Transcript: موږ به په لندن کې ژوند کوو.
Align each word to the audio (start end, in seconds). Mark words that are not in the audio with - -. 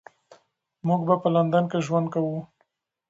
موږ 0.87 1.01
به 1.07 1.15
په 1.21 1.29
لندن 1.35 1.63
کې 1.71 1.79
ژوند 1.85 2.07
کوو. 2.13 2.37